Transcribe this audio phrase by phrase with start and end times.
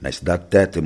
[0.00, 0.80] Na cidade de Tete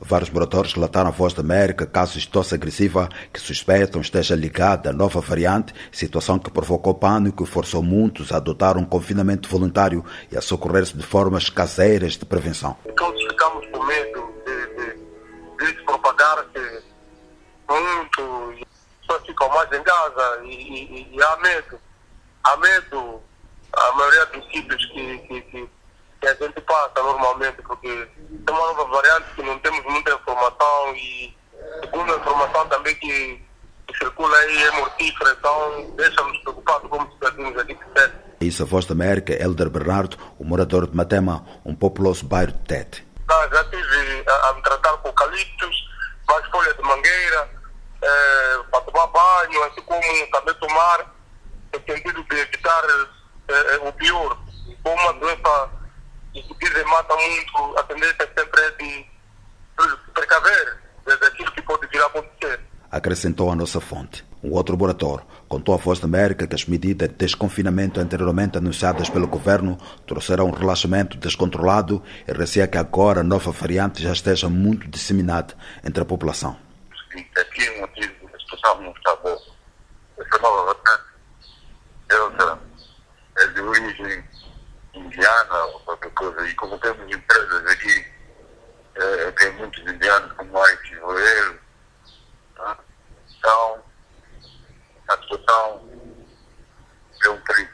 [0.00, 4.90] vários moradores relataram à Voz da América casos de tosse agressiva que suspeitam esteja ligada
[4.90, 10.04] à nova variante, situação que provocou pânico e forçou muitos a adotar um confinamento voluntário
[10.32, 12.76] e a socorrer-se de formas caseiras de prevenção.
[12.96, 16.82] Todos ficamos com medo de, de, de se propagar-se
[17.68, 18.66] muito,
[19.02, 21.78] só ficam mais em casa e, e, e há medo.
[22.42, 23.20] Há medo,
[23.76, 25.68] a maioria dos sítios que, que, que
[26.20, 30.94] que a gente passa normalmente, porque é uma nova variante que não temos muita informação
[30.94, 31.34] e
[31.80, 33.42] segundo a informação também que,
[33.86, 38.14] que circula aí é mortífera, então deixa-nos preocupados como cidadãos aqui de Tete.
[38.40, 42.58] Isso a voz da América, Elder Bernardo, o morador de Matema, um populoso bairro de
[42.60, 43.06] Tete.
[43.28, 45.88] Ah, já estive a, a, me tratar com eucaliptos,
[46.28, 47.50] mais folha de mangueira,
[48.02, 50.02] é, para tomar banho, assim como
[50.32, 51.14] também tomar,
[51.72, 52.84] no sentido de evitar
[53.48, 54.36] é, o pior.
[54.82, 55.70] Com uma doença
[56.34, 56.42] e
[57.10, 59.06] mata muito, a tendência sempre é de
[60.14, 62.60] precaver daquilo que pode vir a acontecer.
[62.90, 64.24] Acrescentou a nossa fonte.
[64.42, 69.10] Um outro laboratório contou à Voz da América que as medidas de desconfinamento anteriormente anunciadas
[69.10, 74.48] pelo governo trouxeram um relaxamento descontrolado e receia que agora a nova variante já esteja
[74.48, 76.56] muito disseminada entre a população.
[77.36, 79.38] Aqui o motivo, a situação não está boa.
[80.18, 81.10] Essa nova variante
[83.38, 84.24] é de origem
[84.94, 86.48] indiana ou qualquer coisa.
[86.48, 88.06] E como temos empresas aqui,
[88.94, 91.60] é, tem muitos indianos como Mike Joelho,
[92.58, 92.76] né?
[93.38, 93.78] então
[95.08, 95.88] a situação
[97.24, 97.70] é um perigo.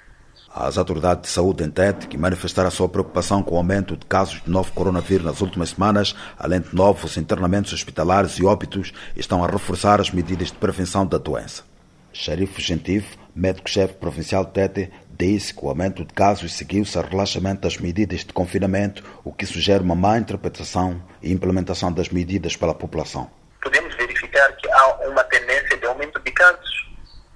[0.58, 4.06] As autoridades de saúde em Tete, que manifestaram a sua preocupação com o aumento de
[4.06, 9.44] casos de novo coronavírus nas últimas semanas, além de novos internamentos hospitalares e óbitos, estão
[9.44, 11.62] a reforçar as medidas de prevenção da doença.
[12.10, 17.62] Xerife Gentif, médico-chefe provincial de Tete, disse que o aumento de casos seguiu-se ao relaxamento
[17.62, 22.74] das medidas de confinamento, o que sugere uma má interpretação e implementação das medidas pela
[22.74, 23.30] população.
[23.62, 26.90] Podemos verificar que há uma tendência de aumento de casos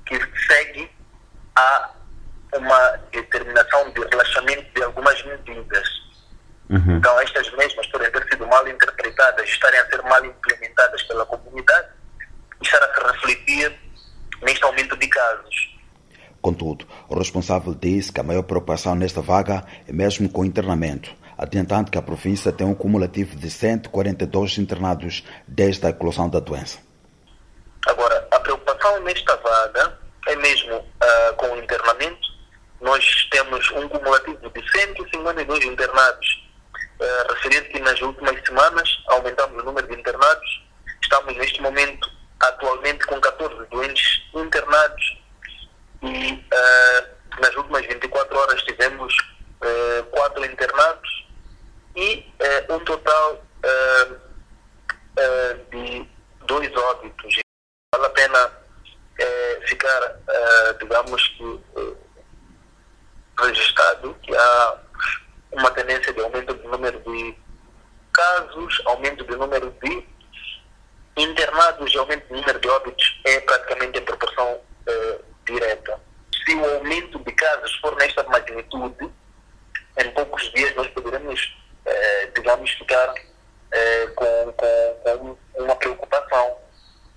[0.07, 0.91] que segue
[1.57, 1.91] a
[2.55, 5.89] uma determinação de relaxamento de algumas medidas.
[6.69, 6.97] Uhum.
[6.97, 11.89] Então, estas mesmas podem ter sido mal interpretadas, estarem a ser mal implementadas pela comunidade
[12.61, 13.81] e estar a se refletir
[14.43, 15.70] neste aumento de casos.
[16.41, 21.15] Contudo, o responsável disse que a maior preocupação nesta vaga é mesmo com o internamento,
[21.37, 26.79] adiantando que a província tem um cumulativo de 142 internados desde a eclosão da doença.
[27.87, 29.99] Agora, a preocupação nesta vaga
[30.29, 32.29] é mesmo uh, com o internamento.
[32.81, 36.49] Nós temos um cumulativo de 152 internados.
[36.99, 40.63] Uh, referente que nas últimas semanas aumentamos o número de internados.
[41.03, 42.09] Estamos neste momento
[42.41, 45.20] atualmente com 14 doentes internados
[46.03, 49.15] e uh, nas últimas 24 horas tivemos
[49.63, 51.27] uh, quatro internados
[51.97, 52.27] e
[52.69, 53.43] uh, um total
[55.71, 56.09] de
[56.47, 57.41] dois óbitos.
[57.95, 58.51] Vale a pena
[59.67, 60.17] ficar,
[60.81, 61.61] digamos que,
[63.39, 64.79] registrado que há
[65.53, 67.37] uma tendência de aumento do número de
[68.15, 70.09] casos, aumento do número de
[71.19, 74.61] internados e aumento do número de óbitos é praticamente em proporção
[75.51, 76.01] direta.
[76.45, 77.75] Se o aumento de casos
[79.99, 83.15] em poucos dias nós poderemos, eh, digamos, ficar
[83.73, 86.57] eh, com, com, com uma preocupação.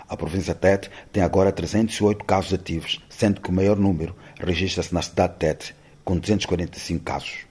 [0.08, 5.02] A província Tete tem agora 308 casos ativos, sendo que o maior número registra-se na
[5.02, 7.46] cidade de Tete, com 245 casos.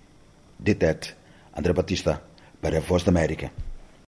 [0.59, 1.15] De Tete,
[1.55, 2.21] André Batista,
[2.61, 3.51] para a Voz da América.